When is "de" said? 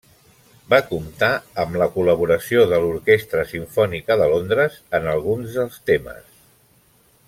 2.73-2.81, 4.23-4.33